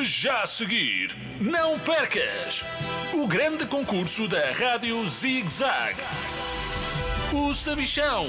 [0.00, 2.64] Já a seguir, não percas
[3.12, 5.96] o grande concurso da Rádio Zig Zag.
[7.32, 8.24] O Sabichão.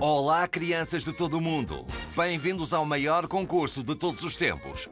[0.00, 1.86] Olá, crianças de todo o mundo.
[2.16, 4.88] Bem-vindos ao maior concurso de todos os tempos.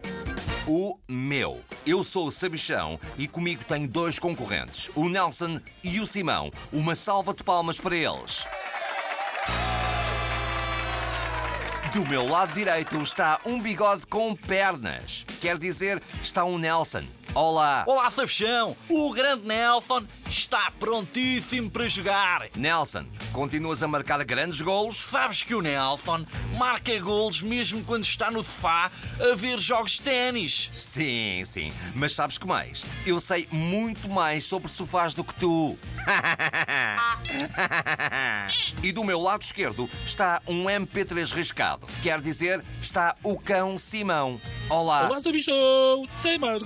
[0.64, 1.60] O meu.
[1.84, 6.52] Eu sou o Sabichão e comigo tenho dois concorrentes, o Nelson e o Simão.
[6.72, 8.46] Uma salva de palmas para eles.
[11.92, 15.24] Do meu lado direito está um bigode com pernas.
[15.40, 17.02] Quer dizer, está um Nelson.
[17.34, 17.84] Olá.
[17.86, 18.76] Olá, Sabichão!
[18.88, 22.48] O grande Nelson está prontíssimo para jogar.
[22.56, 24.96] Nelson, continuas a marcar grandes golos?
[24.96, 26.24] Sabes que o Nelson
[26.56, 30.70] marca golos mesmo quando está no sofá a ver jogos de ténis.
[30.76, 31.72] Sim, sim.
[31.94, 32.84] Mas sabes que mais?
[33.06, 35.78] Eu sei muito mais sobre sofás do que tu.
[38.82, 41.86] e do meu lado esquerdo está um MP3 riscado.
[42.02, 44.40] Quer dizer, está o cão Simão.
[44.68, 45.08] Olá.
[45.08, 46.08] Olá, Sabichão!
[46.22, 46.62] Tem mais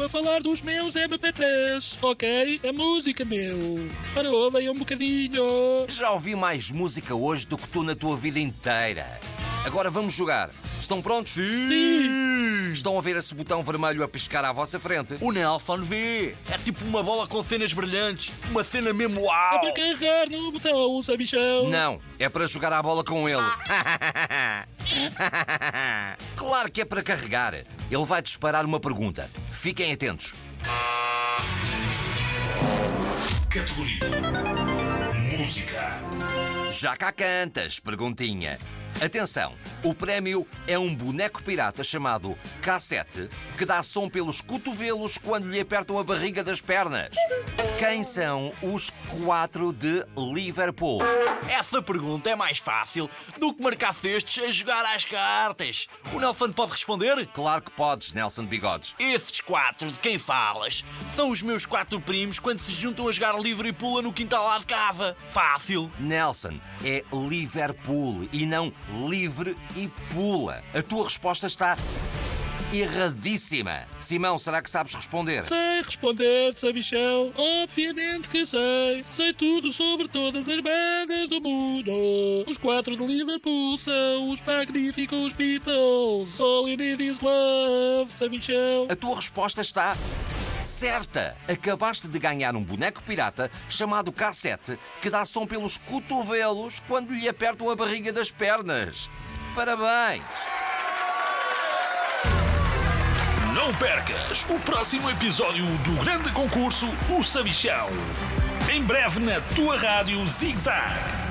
[0.00, 2.60] a falar dos meus MP3, ok?
[2.68, 3.88] A música, meu!
[4.14, 5.86] Para ouvem um bocadinho!
[5.88, 9.20] Já ouvi mais música hoje do que tu na tua vida inteira.
[9.64, 10.50] Agora vamos jogar.
[10.80, 11.32] Estão prontos?
[11.32, 12.72] Sim!
[12.72, 15.16] Estão a ver esse botão vermelho a piscar à vossa frente?
[15.20, 16.34] O Nelson vê.
[16.50, 18.32] É tipo uma bola com cenas brilhantes.
[18.50, 19.60] Uma cena mesmo É uau.
[19.60, 21.68] para carregar no botão, Sabichão!
[21.70, 23.42] Não, é para jogar a bola com ele.
[26.42, 27.54] claro que é para carregar.
[27.54, 29.30] Ele vai disparar uma pergunta.
[29.48, 30.34] Fiquem atentos.
[33.48, 34.00] Categoria
[35.38, 36.00] Música.
[36.70, 37.78] Já cá cantas?
[37.78, 38.58] Perguntinha.
[39.02, 45.48] Atenção, o prémio é um boneco pirata chamado K7 que dá som pelos cotovelos quando
[45.48, 47.08] lhe apertam a barriga das pernas.
[47.80, 48.90] Quem são os
[49.24, 51.00] quatro de Liverpool?
[51.48, 55.88] Essa pergunta é mais fácil do que marcar cestos a jogar às cartas.
[56.12, 57.26] O Nelson pode responder?
[57.34, 58.94] Claro que podes, Nelson Bigodes.
[59.00, 60.84] Esses quatro de quem falas
[61.16, 64.44] são os meus quatro primos quando se juntam a jogar livre e pula no quintal
[64.44, 65.16] lá de casa.
[65.28, 65.90] Fácil.
[65.98, 70.62] Nelson, é Liverpool e não livre e pula.
[70.74, 71.76] A tua resposta está
[72.72, 73.86] erradíssima.
[74.00, 75.42] Simão, será que sabes responder?
[75.42, 77.32] Sei responder, Sabichão!
[77.36, 79.04] Obviamente que sei!
[79.10, 81.92] Sei tudo sobre todas as bandas do mundo!
[82.48, 86.40] Os quatro de Liverpool são os magníficos Beatles!
[86.40, 88.88] All you need is love, Sabichão!
[88.90, 89.94] A tua resposta está
[90.82, 91.36] certa.
[91.46, 97.28] Acabaste de ganhar um boneco pirata chamado K7 que dá som pelos cotovelos quando lhe
[97.28, 99.08] apertam a barriga das pernas.
[99.54, 100.24] Parabéns!
[103.54, 107.88] Não percas o próximo episódio do grande concurso O Sabichão.
[108.68, 111.21] Em breve na tua Rádio Zig Zag.